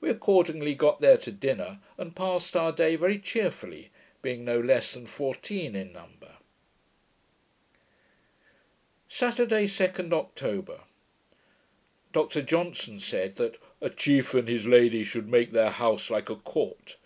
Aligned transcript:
We 0.00 0.10
accordingly 0.10 0.74
got 0.74 1.00
there 1.00 1.16
to 1.18 1.30
dinner; 1.30 1.78
and 1.96 2.16
passed 2.16 2.56
our 2.56 2.72
day 2.72 2.96
very 2.96 3.16
cheerfully, 3.20 3.90
being 4.20 4.44
no 4.44 4.58
less 4.58 4.92
than 4.94 5.06
fourteen 5.06 5.76
in 5.76 5.92
number. 5.92 6.32
Saturday, 9.08 9.68
2d 9.68 10.12
October 10.12 10.80
Dr 12.12 12.42
Johnson 12.42 12.98
said, 12.98 13.36
that 13.36 13.58
'a 13.80 13.90
chief 13.90 14.34
and 14.34 14.48
his 14.48 14.66
lady 14.66 15.04
should 15.04 15.28
make 15.28 15.52
their 15.52 15.70
house 15.70 16.10
like 16.10 16.28
a 16.28 16.34
court. 16.34 16.96